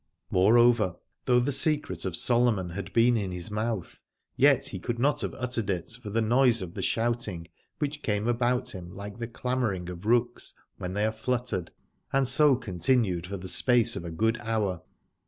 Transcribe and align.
Moreover, 0.31 0.95
though 1.25 1.39
the 1.39 1.51
secret 1.51 2.05
of 2.05 2.15
Solomon 2.17 2.71
had 2.71 2.91
been 2.91 3.15
in 3.17 3.31
his 3.31 3.51
mouth, 3.51 4.01
yet 4.35 4.69
he 4.69 4.79
could 4.79 4.97
not 4.97 5.21
have 5.21 5.35
uttered 5.35 5.69
it 5.69 5.91
for 6.01 6.09
the 6.09 6.23
noise 6.23 6.63
of 6.63 6.73
the 6.73 6.81
shouting, 6.81 7.47
which 7.77 8.01
came 8.01 8.27
about 8.27 8.71
him 8.71 8.89
like 8.95 9.19
the 9.19 9.27
clamouring 9.27 9.89
of 9.89 10.07
rooks 10.07 10.55
when 10.77 10.95
they 10.95 11.05
are 11.05 11.11
fluttered, 11.11 11.69
and 12.11 12.27
so 12.27 12.55
continued 12.55 13.27
for 13.27 13.37
the 13.37 13.47
space 13.47 13.95
of 13.95 14.03
a 14.03 14.09
good 14.09 14.39
hour. 14.39 14.81